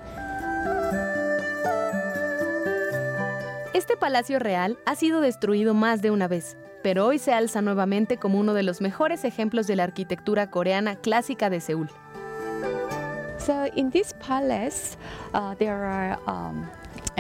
Este 3.73 3.97
palacio 3.97 4.41
real 4.41 4.79
ha 4.85 4.97
sido 4.97 5.21
destruido 5.21 5.75
más 5.75 6.03
de 6.03 6.11
una 6.11 6.27
vez, 6.27 6.57
pero 6.83 7.07
hoy 7.07 7.21
se 7.21 7.33
alza 7.33 7.63
nuevamente 7.63 8.17
como 8.17 8.41
uno 8.41 8.53
de 8.53 8.65
los 8.65 8.81
mejores 8.81 9.25
ejemplos 9.25 9.69
de 9.69 9.77
la 9.77 9.85
arquitectura 9.85 10.51
coreana 10.51 10.97
clásica 10.97 11.51
de 11.51 11.61
Seúl. 11.61 11.89
So 13.39 13.67
in 13.77 13.93
this 13.93 14.13
palace, 14.15 14.97
uh, 15.35 15.55
um, 16.27 16.67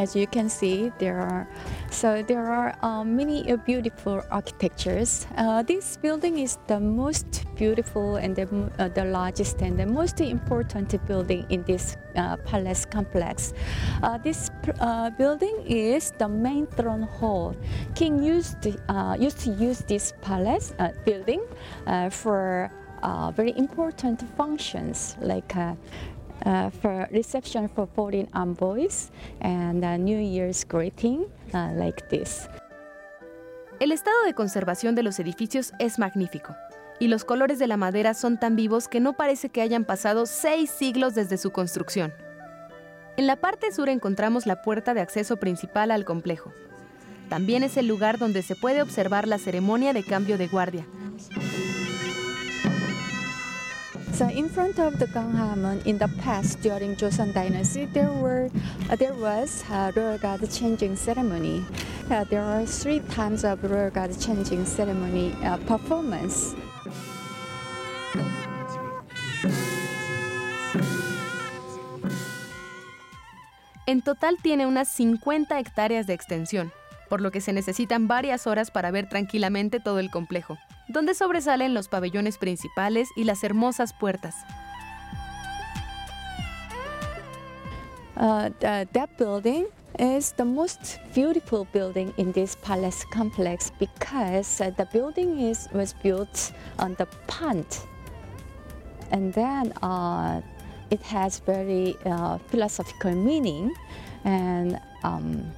as 0.00 0.16
you 0.16 0.26
can 0.26 0.48
see, 0.48 0.90
there 0.98 1.20
are 1.20 1.46
so 1.90 2.22
there 2.22 2.46
are 2.46 2.74
uh, 2.80 3.04
many 3.04 3.52
uh, 3.52 3.56
beautiful 3.56 4.22
architectures. 4.30 5.26
Uh, 5.36 5.62
this 5.62 5.98
building 5.98 6.38
is 6.38 6.56
the 6.68 6.80
most 6.80 7.44
beautiful 7.54 8.16
and 8.16 8.34
the, 8.34 8.48
uh, 8.78 8.88
the 8.88 9.04
largest 9.04 9.60
and 9.60 9.78
the 9.78 9.84
most 9.84 10.20
important 10.22 10.88
building 11.06 11.44
in 11.50 11.62
this 11.64 11.98
uh, 12.16 12.36
palace 12.48 12.86
complex. 12.86 13.52
Uh, 14.02 14.16
this 14.16 14.50
building 15.18 15.56
is 15.66 16.12
the 16.18 16.28
main 16.28 16.66
throne 16.66 17.02
hall. 17.02 17.54
King 17.94 18.22
used 18.22 18.64
used 19.18 19.38
to 19.40 19.50
use 19.50 19.80
this 19.80 20.14
palace 20.22 20.72
building 21.04 21.42
for 22.10 22.70
very 23.36 23.52
important 23.56 24.20
functions 24.36 25.16
like 25.20 25.56
uh, 25.56 25.74
for 26.80 27.08
reception 27.10 27.68
for 27.68 27.86
foreign 27.86 28.28
envoys 28.34 29.10
and 29.40 29.84
uh, 29.84 29.96
New 29.96 30.18
Year's 30.18 30.64
greeting 30.64 31.26
uh, 31.54 31.72
like 31.76 32.08
this. 32.08 32.48
El 33.80 33.92
estado 33.92 34.22
de 34.24 34.34
conservación 34.34 34.94
de 34.94 35.02
los 35.02 35.18
edificios 35.18 35.72
es 35.78 35.98
magnífico 35.98 36.54
y 36.98 37.08
los 37.08 37.24
colores 37.24 37.58
de 37.58 37.66
la 37.66 37.78
madera 37.78 38.12
son 38.14 38.38
tan 38.38 38.54
vivos 38.54 38.88
que 38.88 39.00
no 39.00 39.14
parece 39.14 39.48
que 39.48 39.62
hayan 39.62 39.84
pasado 39.84 40.26
seis 40.26 40.70
siglos 40.70 41.14
desde 41.14 41.38
su 41.38 41.50
construcción. 41.50 42.12
En 43.16 43.26
la 43.26 43.36
parte 43.36 43.72
sur 43.72 43.88
encontramos 43.88 44.46
la 44.46 44.62
puerta 44.62 44.94
de 44.94 45.00
acceso 45.00 45.38
principal 45.38 45.90
al 45.90 46.04
complejo. 46.04 46.52
También 47.30 47.62
es 47.62 47.76
el 47.76 47.86
lugar 47.86 48.18
donde 48.18 48.42
se 48.42 48.54
puede 48.54 48.82
observar 48.82 49.26
la 49.26 49.38
ceremonia 49.38 49.92
de 49.92 50.02
cambio 50.02 50.36
de 50.36 50.48
guardia. 50.48 50.86
So 54.12 54.28
in 54.28 54.48
front 54.48 54.78
of 54.78 54.98
the 54.98 55.06
Ganghamon, 55.06 55.86
in 55.86 55.98
the 55.98 56.08
past 56.20 56.60
during 56.60 56.94
Joseon 56.96 57.32
Dynasty, 57.32 57.86
there 57.86 58.12
were 58.12 58.50
uh, 58.90 58.96
there 58.96 59.14
was 59.14 59.64
a 59.70 59.92
royal 59.96 60.18
guard 60.18 60.50
changing 60.50 60.96
ceremony. 60.96 61.64
Uh, 62.10 62.24
there 62.24 62.42
are 62.42 62.66
three 62.66 63.00
times 63.14 63.44
of 63.44 63.62
royal 63.64 63.90
guard 63.90 64.18
changing 64.20 64.66
ceremony 64.66 65.32
uh, 65.42 65.56
performance. 65.66 66.54
En 73.86 74.02
total 74.02 74.36
tiene 74.42 74.66
unas 74.66 74.88
50 74.88 75.58
hectáreas 75.58 76.06
de 76.06 76.12
extensión, 76.12 76.72
por 77.10 77.20
lo 77.20 77.30
que 77.30 77.42
se 77.42 77.52
necesitan 77.52 78.08
varias 78.08 78.46
horas 78.46 78.70
para 78.70 78.90
ver 78.90 79.08
tranquilamente 79.08 79.80
todo 79.80 79.98
el 79.98 80.10
complejo, 80.10 80.56
donde 80.88 81.14
sobresalen 81.14 81.74
los 81.74 81.88
pabellones 81.88 82.38
principales 82.38 83.08
y 83.16 83.24
las 83.24 83.44
hermosas 83.44 83.92
puertas. 83.92 84.36
The, 88.14 88.86
that 88.92 89.10
building 89.18 89.66
is 89.98 90.32
the 90.36 90.44
most 90.44 90.98
beautiful 91.14 91.66
building 91.72 92.12
in 92.16 92.32
this 92.32 92.54
palace 92.54 93.04
complex 93.12 93.72
because 93.78 94.60
uh, 94.60 94.70
the 94.76 94.86
building 94.92 95.40
is 95.40 95.68
was 95.72 95.94
built 96.02 96.52
on 96.78 96.94
the 96.96 97.06
pond, 97.26 97.66
and 99.10 99.32
then 99.32 99.72
uh, 99.82 100.42
it 100.90 101.02
has 101.02 101.40
very 101.40 101.96
uh, 102.04 102.38
philosophical 102.50 103.14
meaning. 103.14 103.74
And 104.24 104.78
um, 105.02 105.50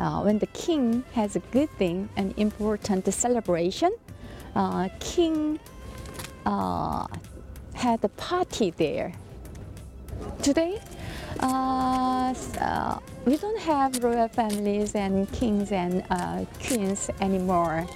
uh, 0.00 0.22
when 0.22 0.38
the 0.38 0.46
king 0.48 1.04
has 1.12 1.36
a 1.36 1.40
good 1.52 1.70
thing, 1.78 2.08
an 2.16 2.32
important 2.38 3.12
celebration, 3.12 3.92
uh, 4.56 4.88
king 4.98 5.60
uh, 6.46 7.06
had 7.74 8.02
a 8.02 8.08
party 8.08 8.70
there. 8.70 9.12
Today, 10.42 10.80
uh, 11.40 12.34
uh, 12.60 12.98
we 13.26 13.36
don't 13.36 13.60
have 13.60 14.02
royal 14.02 14.28
families 14.28 14.94
and 14.94 15.30
kings 15.32 15.70
and 15.70 16.02
uh, 16.10 16.44
queens 16.66 17.10
anymore. 17.20 17.86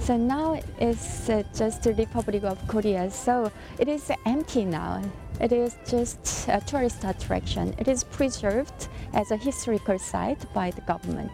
So 0.00 0.16
now 0.16 0.60
it's 0.78 1.28
just 1.56 1.82
the 1.84 1.94
Republic 1.94 2.42
of 2.42 2.58
Korea. 2.66 3.10
So 3.10 3.50
it 3.78 3.88
is 3.88 4.10
empty 4.26 4.64
now. 4.64 5.02
It 5.40 5.52
is 5.52 5.76
just 5.90 6.48
a 6.48 6.60
tourist 6.60 7.04
attraction. 7.04 7.74
It 7.78 7.88
is 7.88 8.04
preserved 8.04 8.88
as 9.12 9.30
a 9.32 9.36
historical 9.36 9.98
site 9.98 10.38
by 10.54 10.70
the 10.70 10.82
government. 10.82 11.32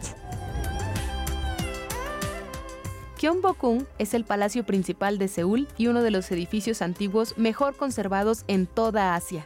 Gyeongbokgung 3.18 3.86
es 3.98 4.14
el 4.14 4.24
palacio 4.24 4.64
principal 4.64 5.18
de 5.18 5.28
Seúl 5.28 5.68
y 5.76 5.88
uno 5.88 6.02
de 6.02 6.10
los 6.10 6.30
edificios 6.32 6.80
antiguos 6.80 7.36
mejor 7.36 7.76
conservados 7.76 8.44
en 8.48 8.66
toda 8.66 9.14
Asia. 9.14 9.44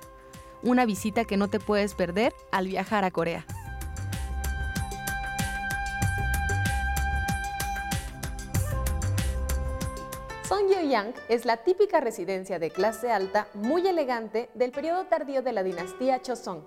Una 0.62 0.86
visita 0.86 1.24
que 1.24 1.36
no 1.36 1.48
te 1.48 1.58
puedes 1.58 1.94
perder 1.94 2.32
al 2.52 2.68
viajar 2.68 3.04
a 3.04 3.10
Corea. 3.10 3.44
Songgyeoyang 10.84 11.14
es 11.30 11.46
la 11.46 11.56
típica 11.58 12.00
residencia 12.00 12.58
de 12.58 12.70
clase 12.70 13.10
alta 13.10 13.48
muy 13.54 13.86
elegante 13.86 14.50
del 14.52 14.70
periodo 14.70 15.06
tardío 15.06 15.40
de 15.40 15.52
la 15.52 15.62
dinastía 15.62 16.20
Choson. 16.20 16.62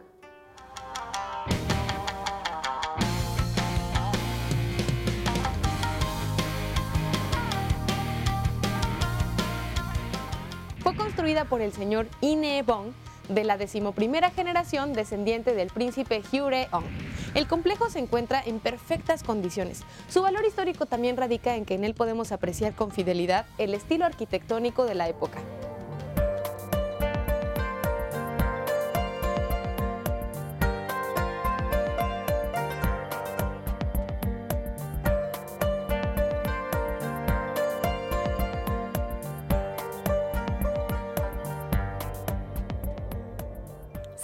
Fue 10.79 10.95
construida 10.95 11.45
por 11.45 11.61
el 11.61 11.71
señor 11.71 12.07
Ine 12.21 12.63
Bong 12.63 12.93
de 13.29 13.43
la 13.43 13.57
decimoprimera 13.57 14.29
generación 14.31 14.93
descendiente 14.93 15.53
del 15.53 15.69
príncipe 15.69 16.21
Hyure-ong. 16.31 16.85
El 17.33 17.47
complejo 17.47 17.89
se 17.89 17.99
encuentra 17.99 18.41
en 18.45 18.59
perfectas 18.59 19.23
condiciones. 19.23 19.83
Su 20.09 20.21
valor 20.21 20.45
histórico 20.45 20.85
también 20.85 21.17
radica 21.17 21.55
en 21.55 21.65
que 21.65 21.75
en 21.75 21.83
él 21.83 21.93
podemos 21.93 22.31
apreciar 22.31 22.73
con 22.73 22.91
fidelidad 22.91 23.45
el 23.57 23.73
estilo 23.73 24.05
arquitectónico 24.05 24.85
de 24.85 24.95
la 24.95 25.07
época. 25.09 25.39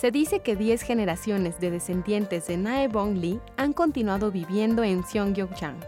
Se 0.03 0.11
dice 0.11 0.41
que 0.41 0.57
10 0.57 0.81
generaciones 0.81 1.61
de 1.61 1.71
descendientes 1.71 2.47
de 2.47 2.57
Nae 2.57 2.89
Bong 2.89 3.15
Lee 3.15 3.39
han 3.55 3.71
continuado 3.71 4.33
viviendo 4.33 4.83
en 4.83 5.01
Seonggyeongchang. 5.05 5.79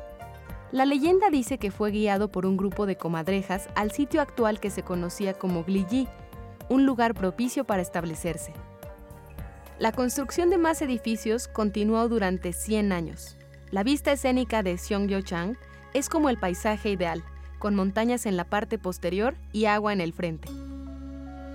La 0.72 0.86
leyenda 0.86 1.30
dice 1.30 1.58
que 1.58 1.70
fue 1.70 1.92
guiado 1.92 2.32
por 2.32 2.46
un 2.46 2.56
grupo 2.56 2.86
de 2.86 2.96
comadrejas 2.96 3.68
al 3.76 3.92
sitio 3.92 4.22
actual 4.22 4.62
que 4.62 4.70
se 4.70 4.84
conocía 4.84 5.34
como 5.34 5.66
Gliji, 5.66 6.08
un 6.70 6.86
lugar 6.86 7.14
propicio 7.14 7.66
para 7.66 7.82
establecerse. 7.82 8.54
La 9.80 9.92
construcción 9.92 10.50
de 10.50 10.60
más 10.60 10.82
edificios 10.82 11.50
continuó 11.50 12.08
durante 12.08 12.54
100 12.54 12.94
años. 12.94 13.36
La 13.70 13.84
vista 13.84 14.14
escénica 14.14 14.64
de 14.64 14.78
Seonggyeongchang 14.78 15.58
es 15.94 16.08
como 16.08 16.30
el 16.30 16.38
paisaje 16.38 16.90
ideal, 16.90 17.22
con 17.60 17.76
montañas 17.76 18.26
en 18.26 18.38
la 18.38 18.46
parte 18.46 18.78
posterior 18.78 19.36
y 19.52 19.66
agua 19.66 19.92
en 19.92 20.00
el 20.00 20.14
frente. 20.14 20.48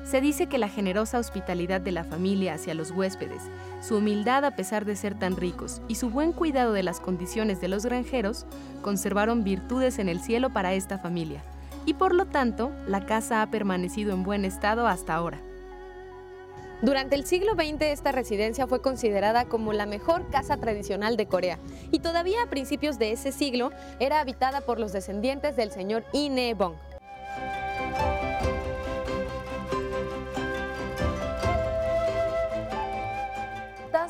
Se 0.04 0.20
dice 0.20 0.46
que 0.46 0.58
la 0.58 0.68
generosa 0.68 1.18
hospitalidad 1.18 1.80
de 1.80 1.92
la 1.92 2.04
familia 2.04 2.54
hacia 2.54 2.74
los 2.74 2.90
huéspedes, 2.90 3.42
su 3.80 3.98
humildad 3.98 4.44
a 4.44 4.56
pesar 4.56 4.84
de 4.84 4.96
ser 4.96 5.18
tan 5.18 5.36
ricos 5.36 5.82
y 5.88 5.96
su 5.96 6.10
buen 6.10 6.32
cuidado 6.32 6.72
de 6.72 6.82
las 6.82 7.00
condiciones 7.00 7.60
de 7.60 7.68
los 7.68 7.84
granjeros 7.84 8.46
conservaron 8.82 9.44
virtudes 9.44 9.98
en 9.98 10.08
el 10.08 10.20
cielo 10.20 10.50
para 10.50 10.74
esta 10.74 10.98
familia, 10.98 11.42
y 11.86 11.94
por 11.94 12.14
lo 12.14 12.26
tanto 12.26 12.70
la 12.86 13.06
casa 13.06 13.42
ha 13.42 13.50
permanecido 13.50 14.12
en 14.12 14.24
buen 14.24 14.44
estado 14.44 14.86
hasta 14.86 15.14
ahora. 15.14 15.38
Durante 16.82 17.14
el 17.14 17.26
siglo 17.26 17.52
XX 17.52 17.82
esta 17.82 18.10
residencia 18.10 18.66
fue 18.66 18.80
considerada 18.80 19.44
como 19.44 19.74
la 19.74 19.84
mejor 19.84 20.30
casa 20.30 20.56
tradicional 20.56 21.18
de 21.18 21.26
Corea 21.26 21.58
y 21.90 21.98
todavía 21.98 22.42
a 22.42 22.48
principios 22.48 22.98
de 22.98 23.12
ese 23.12 23.32
siglo 23.32 23.70
era 23.98 24.18
habitada 24.18 24.62
por 24.62 24.80
los 24.80 24.92
descendientes 24.92 25.56
del 25.56 25.70
señor 25.70 26.04
Ine 26.14 26.56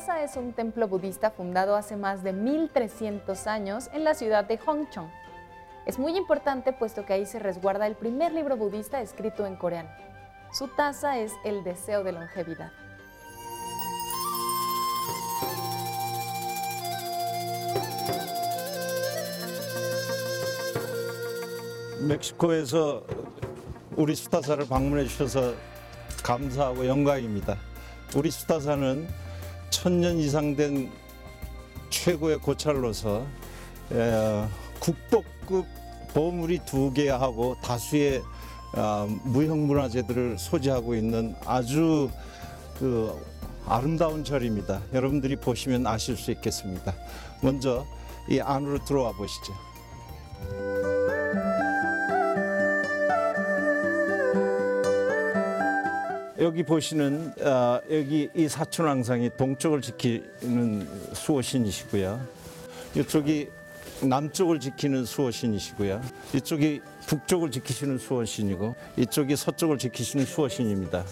Tasa 0.00 0.22
es 0.22 0.36
un 0.36 0.52
templo 0.52 0.88
budista 0.88 1.30
fundado 1.30 1.76
hace 1.76 1.96
más 1.96 2.22
de 2.22 2.32
1300 2.32 3.46
años 3.46 3.88
en 3.92 4.04
la 4.04 4.14
ciudad 4.14 4.44
de 4.44 4.58
Hongchong. 4.58 5.10
Es 5.86 5.98
muy 5.98 6.16
importante 6.16 6.72
puesto 6.72 7.04
que 7.04 7.12
ahí 7.12 7.26
se 7.26 7.38
resguarda 7.38 7.86
el 7.86 7.94
primer 7.94 8.32
libro 8.32 8.56
budista 8.56 9.00
escrito 9.00 9.46
en 9.46 9.56
coreano. 9.56 9.90
Su 10.52 10.68
tasa 10.68 11.18
es 11.18 11.32
el 11.44 11.62
deseo 11.64 12.02
de 12.04 12.12
longevidad. 12.12 12.72
멕시코에서 22.06 23.02
우리 23.96 24.14
수타사를 24.14 24.68
방문해 24.68 25.04
주셔서 25.04 25.54
감사하고 26.22 26.86
영광입니다. 26.86 27.56
우리 28.14 28.30
수타사는 28.30 29.08
천년 29.81 30.19
이상 30.19 30.55
된 30.55 30.91
최고의 31.89 32.37
고찰로서 32.37 33.25
에, 33.91 34.45
국보급 34.79 35.65
보물이 36.13 36.59
두 36.67 36.93
개 36.93 37.09
하고 37.09 37.55
다수의 37.63 38.21
아, 38.73 39.07
무형문화재들을 39.23 40.37
소지하고 40.37 40.93
있는 40.93 41.35
아주 41.47 42.11
그 42.77 43.11
아름다운 43.65 44.23
절입니다. 44.23 44.83
여러분들이 44.93 45.35
보시면 45.35 45.87
아실 45.87 46.15
수 46.15 46.29
있겠습니다. 46.29 46.93
먼저 47.41 47.83
이 48.29 48.39
안으로 48.39 48.85
들어와 48.85 49.11
보시죠. 49.13 49.51
여기 56.41 56.63
보시는 56.63 57.35
어, 57.39 57.79
여기 57.91 58.27
이 58.33 58.47
사촌왕상이 58.47 59.29
동쪽을 59.37 59.79
지키는 59.79 60.87
수호신이시고요. 61.13 62.19
이쪽이 62.95 63.49
남쪽을 64.01 64.59
지키는 64.59 65.05
수호신이시고요. 65.05 66.01
이쪽이 66.33 66.81
북쪽을 67.05 67.51
지키시는 67.51 67.99
수호신이고 67.99 68.75
이쪽이 68.97 69.35
서쪽을 69.35 69.77
지키시는 69.77 70.25
수호신입니다. 70.25 71.05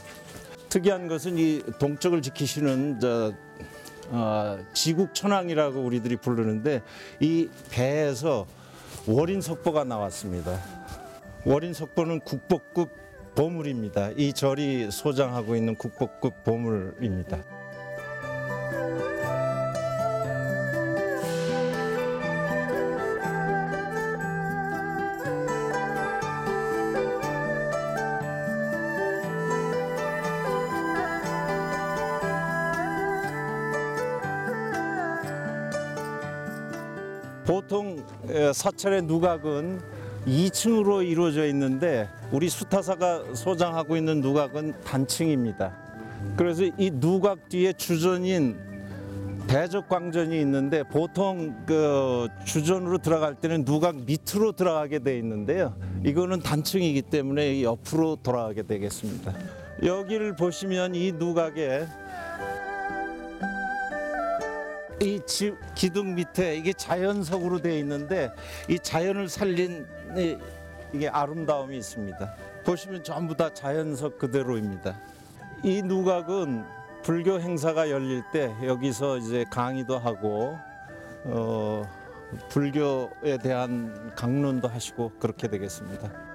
특이한 0.68 1.08
것은 1.08 1.38
이 1.38 1.62
동쪽을 1.78 2.24
지키시는 2.24 3.00
저 3.00 3.32
어, 4.08 4.58
지국 4.74 5.14
천왕이라고 5.14 5.80
우리들이 5.80 6.16
부르는데 6.16 6.82
이 7.20 7.50
배에서 7.70 8.48
월인 9.06 9.42
석보가 9.42 9.84
나왔습니다. 9.84 10.60
월인 11.46 11.74
석보는 11.74 12.22
국보급 12.22 13.09
보물입니다. 13.40 14.10
이 14.18 14.34
절이 14.34 14.92
소장하고 14.92 15.56
있는 15.56 15.74
국보급 15.74 16.44
보물입니다. 16.44 17.42
보통 37.46 38.06
에, 38.28 38.52
사찰의 38.52 39.04
누각은 39.04 39.99
2층으로 40.28 41.08
이루어져 41.08 41.46
있는데 41.48 42.08
우리 42.32 42.50
수타사가 42.50 43.34
소장하고 43.34 43.96
있는 43.96 44.22
누각은 44.22 44.82
단층입니다. 44.84 45.76
그래서 46.36 46.64
이 46.78 46.92
누각 46.94 47.50
뒤에 47.50 47.74
주전인 47.74 48.58
대적광전이 49.48 50.40
있는데 50.42 50.84
보통 50.84 51.56
그 51.66 52.28
주전으로 52.46 53.00
들어갈 53.00 53.34
때는 53.36 53.66
누각 53.66 53.96
밑으로 54.06 54.52
들어가게 54.52 55.00
돼 55.00 55.18
있는데요. 55.18 55.76
이거는 56.06 56.42
단층이기 56.42 57.04
때문에 57.04 57.64
옆으로 57.64 58.18
돌아가게 58.18 58.64
되겠습니다. 58.64 59.34
여기를 59.84 60.36
보시면 60.36 60.94
이 60.94 61.14
누각에 61.14 61.88
이 65.02 65.20
지- 65.26 65.54
기둥 65.76 66.14
밑에 66.14 66.58
이게 66.58 66.74
자연석으로 66.74 67.62
되어 67.62 67.78
있는데 67.78 68.30
이 68.68 68.78
자연을 68.78 69.30
살린 69.30 69.88
이- 70.18 70.38
이게 70.94 71.08
아름다움이 71.08 71.78
있습니다. 71.78 72.34
보시면 72.66 73.04
전부 73.04 73.36
다 73.36 73.54
자연석 73.54 74.18
그대로입니다. 74.18 74.96
이 75.64 75.82
누각은 75.82 76.64
불교 77.04 77.40
행사가 77.40 77.90
열릴 77.90 78.24
때 78.32 78.54
여기서 78.64 79.18
이제 79.18 79.46
강의도 79.52 79.98
하고 80.00 80.58
어, 81.26 81.84
불교에 82.50 83.38
대한 83.42 84.12
강론도 84.16 84.68
하시고 84.68 85.12
그렇게 85.20 85.48
되겠습니다. 85.48 86.29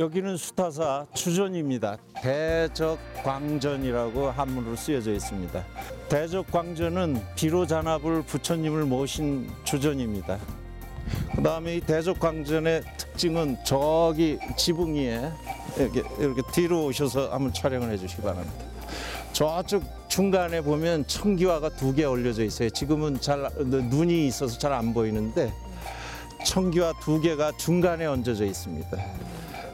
여기는 0.00 0.36
수타사 0.38 1.06
주전입니다. 1.12 1.98
대적광전이라고 2.22 4.30
한문으로 4.30 4.74
쓰여져 4.74 5.12
있습니다. 5.12 5.62
대적광전은 6.08 7.22
비로 7.36 7.66
잔압을 7.66 8.22
부처님을 8.22 8.86
모신 8.86 9.50
주전입니다. 9.64 10.38
그 11.36 11.42
다음에 11.42 11.76
이 11.76 11.80
대적광전의 11.82 12.82
특징은 12.96 13.58
저기 13.62 14.38
지붕 14.56 14.94
위에 14.94 15.30
이렇게, 15.76 16.02
이렇게 16.18 16.40
뒤로 16.50 16.86
오셔서 16.86 17.30
한번 17.30 17.52
촬영을 17.52 17.90
해주시기 17.90 18.22
바랍니다. 18.22 18.64
저쪽 19.34 19.82
중간에 20.08 20.62
보면 20.62 21.06
청기화가 21.08 21.76
두 21.76 21.94
개 21.94 22.04
올려져 22.04 22.42
있어요. 22.42 22.70
지금은 22.70 23.20
잘 23.20 23.50
눈이 23.58 24.26
있어서 24.28 24.58
잘 24.58 24.72
안 24.72 24.94
보이는데 24.94 25.52
청기화 26.46 26.94
두 27.02 27.20
개가 27.20 27.52
중간에 27.58 28.06
얹어져 28.06 28.46
있습니다. 28.46 28.96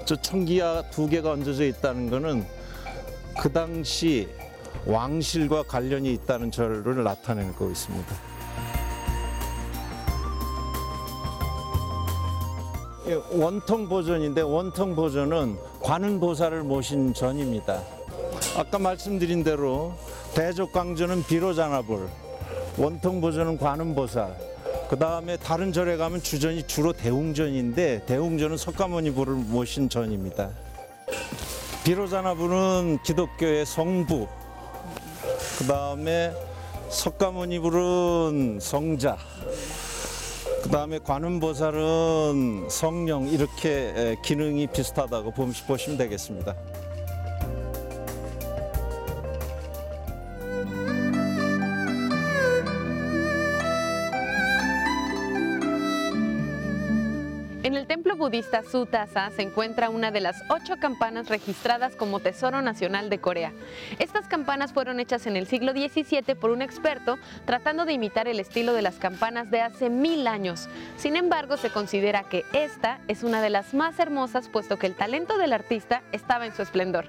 저 0.06 0.14
청기화 0.14 0.84
두 0.92 1.08
개가 1.08 1.32
얹어져 1.32 1.64
있다는 1.64 2.08
것은 2.08 2.46
그 3.40 3.52
당시 3.52 4.28
왕실과 4.86 5.64
관련이 5.64 6.12
있다는 6.12 6.52
절을 6.52 7.02
나타내고 7.02 7.68
있습니다. 7.68 8.14
예, 13.08 13.14
원통 13.32 13.88
보전인데 13.88 14.42
원통 14.42 14.94
보전은 14.94 15.58
관은 15.82 16.20
보살을 16.20 16.62
모신 16.62 17.12
전입니다. 17.12 17.82
아까 18.56 18.78
말씀드린 18.78 19.42
대로 19.42 19.92
대적광전은 20.34 21.24
비로장합을, 21.24 22.08
원통 22.78 23.20
보전은 23.20 23.58
관은 23.58 23.96
보살, 23.96 24.36
그 24.88 24.96
다음에 24.96 25.36
다른 25.36 25.72
절에 25.72 25.96
가면 25.96 26.22
주전이 26.22 26.66
주로 26.68 26.92
대웅전인데 26.92 28.04
대웅전은 28.06 28.56
석가모니 28.56 29.10
부를 29.12 29.34
모신 29.34 29.88
전입니다. 29.88 30.50
비로자나부는 31.84 32.98
기독교의 33.04 33.66
성부, 33.66 34.26
그 35.58 35.64
다음에 35.66 36.32
석가모니불은 36.88 38.58
성자, 38.60 39.16
그 40.62 40.68
다음에 40.70 40.98
관음보살은 41.00 42.66
성령 42.70 43.26
이렇게 43.28 43.92
에, 43.96 44.16
기능이 44.22 44.68
비슷하다고 44.68 45.32
봄- 45.32 45.52
보시면 45.66 45.98
되겠습니다. 45.98 46.54
En 57.66 57.74
el 57.74 57.88
templo 57.88 58.14
budista 58.14 58.62
Sutasa 58.62 59.28
se 59.30 59.42
encuentra 59.42 59.90
una 59.90 60.12
de 60.12 60.20
las 60.20 60.40
ocho 60.50 60.76
campanas 60.78 61.28
registradas 61.28 61.96
como 61.96 62.20
Tesoro 62.20 62.62
Nacional 62.62 63.10
de 63.10 63.18
Corea. 63.18 63.52
Estas 63.98 64.28
campanas 64.28 64.72
fueron 64.72 65.00
hechas 65.00 65.26
en 65.26 65.34
el 65.34 65.48
siglo 65.48 65.72
XVII 65.72 66.36
por 66.36 66.52
un 66.52 66.62
experto 66.62 67.18
tratando 67.44 67.84
de 67.84 67.94
imitar 67.94 68.28
el 68.28 68.38
estilo 68.38 68.72
de 68.72 68.82
las 68.82 69.00
campanas 69.00 69.50
de 69.50 69.62
hace 69.62 69.90
mil 69.90 70.28
años. 70.28 70.68
Sin 70.96 71.16
embargo, 71.16 71.56
se 71.56 71.70
considera 71.70 72.22
que 72.22 72.44
esta 72.52 73.00
es 73.08 73.24
una 73.24 73.42
de 73.42 73.50
las 73.50 73.74
más 73.74 73.98
hermosas 73.98 74.48
puesto 74.48 74.78
que 74.78 74.86
el 74.86 74.94
talento 74.94 75.36
del 75.36 75.52
artista 75.52 76.04
estaba 76.12 76.46
en 76.46 76.54
su 76.54 76.62
esplendor. 76.62 77.06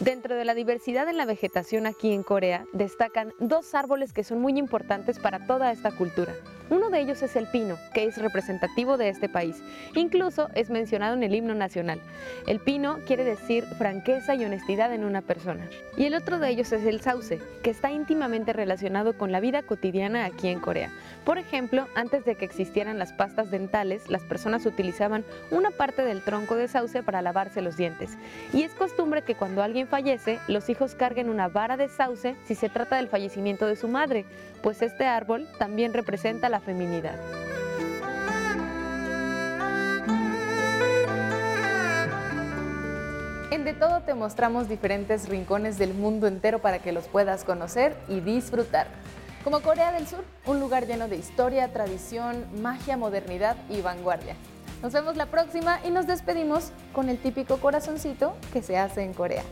Dentro 0.00 0.34
de 0.34 0.46
la 0.46 0.54
diversidad 0.54 1.10
en 1.10 1.18
la 1.18 1.26
vegetación 1.26 1.86
aquí 1.86 2.14
en 2.14 2.22
Corea, 2.22 2.64
destacan 2.72 3.34
dos 3.38 3.74
árboles 3.74 4.14
que 4.14 4.24
son 4.24 4.40
muy 4.40 4.58
importantes 4.58 5.18
para 5.18 5.46
toda 5.46 5.70
esta 5.72 5.92
cultura. 5.92 6.34
Uno 6.70 6.88
de 6.88 7.00
ellos 7.00 7.20
es 7.22 7.34
el 7.34 7.48
pino, 7.48 7.78
que 7.92 8.04
es 8.04 8.16
representativo 8.16 8.96
de 8.96 9.08
este 9.08 9.28
país. 9.28 9.60
Incluso 9.96 10.50
es 10.54 10.70
mencionado 10.70 11.14
en 11.14 11.24
el 11.24 11.34
himno 11.34 11.52
nacional. 11.56 12.00
El 12.46 12.60
pino 12.60 12.98
quiere 13.08 13.24
decir 13.24 13.64
franqueza 13.76 14.36
y 14.36 14.44
honestidad 14.44 14.94
en 14.94 15.02
una 15.02 15.20
persona. 15.20 15.68
Y 15.96 16.04
el 16.04 16.14
otro 16.14 16.38
de 16.38 16.48
ellos 16.48 16.70
es 16.70 16.86
el 16.86 17.00
sauce, 17.00 17.40
que 17.64 17.70
está 17.70 17.90
íntimamente 17.90 18.52
relacionado 18.52 19.18
con 19.18 19.32
la 19.32 19.40
vida 19.40 19.62
cotidiana 19.62 20.24
aquí 20.24 20.46
en 20.46 20.60
Corea. 20.60 20.92
Por 21.24 21.38
ejemplo, 21.38 21.88
antes 21.96 22.24
de 22.24 22.36
que 22.36 22.44
existieran 22.44 23.00
las 23.00 23.12
pastas 23.12 23.50
dentales, 23.50 24.08
las 24.08 24.22
personas 24.22 24.64
utilizaban 24.64 25.24
una 25.50 25.72
parte 25.72 26.02
del 26.02 26.22
tronco 26.22 26.54
de 26.54 26.68
sauce 26.68 27.02
para 27.02 27.20
lavarse 27.20 27.62
los 27.62 27.76
dientes. 27.76 28.16
Y 28.52 28.62
es 28.62 28.72
costumbre 28.74 29.22
que 29.22 29.34
cuando 29.34 29.64
alguien 29.64 29.88
fallece, 29.88 30.38
los 30.46 30.68
hijos 30.68 30.94
carguen 30.94 31.30
una 31.30 31.48
vara 31.48 31.76
de 31.76 31.88
sauce 31.88 32.36
si 32.44 32.54
se 32.54 32.68
trata 32.68 32.94
del 32.94 33.08
fallecimiento 33.08 33.66
de 33.66 33.74
su 33.74 33.88
madre, 33.88 34.24
pues 34.62 34.82
este 34.82 35.06
árbol 35.06 35.48
también 35.58 35.92
representa 35.94 36.48
feminidad. 36.60 37.16
En 43.50 43.64
De 43.64 43.74
Todo 43.74 44.00
te 44.02 44.14
mostramos 44.14 44.68
diferentes 44.68 45.28
rincones 45.28 45.76
del 45.76 45.92
mundo 45.92 46.26
entero 46.26 46.60
para 46.60 46.78
que 46.78 46.92
los 46.92 47.08
puedas 47.08 47.44
conocer 47.44 47.96
y 48.08 48.20
disfrutar. 48.20 48.86
Como 49.42 49.60
Corea 49.60 49.90
del 49.90 50.06
Sur, 50.06 50.24
un 50.46 50.60
lugar 50.60 50.86
lleno 50.86 51.08
de 51.08 51.16
historia, 51.16 51.72
tradición, 51.72 52.44
magia, 52.62 52.96
modernidad 52.96 53.56
y 53.68 53.80
vanguardia. 53.80 54.36
Nos 54.82 54.92
vemos 54.92 55.16
la 55.16 55.26
próxima 55.26 55.80
y 55.84 55.90
nos 55.90 56.06
despedimos 56.06 56.72
con 56.92 57.08
el 57.08 57.18
típico 57.18 57.56
corazoncito 57.56 58.34
que 58.52 58.62
se 58.62 58.78
hace 58.78 59.02
en 59.02 59.14
Corea. 59.14 59.42